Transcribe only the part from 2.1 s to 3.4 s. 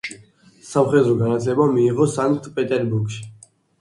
სანქტ-პეტერბურგში.